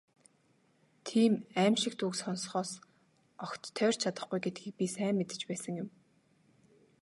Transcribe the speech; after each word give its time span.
Тийм 1.07 1.33
«аймшигт» 1.63 1.99
үг 2.07 2.13
сонсохоос 2.21 2.71
огт 3.43 3.61
тойрч 3.77 3.99
чадахгүй 4.01 4.39
гэдгийг 4.43 4.75
би 4.77 4.85
сайн 4.95 5.15
мэдэж 5.17 5.41
байсан 5.49 5.73
юм. 5.83 5.89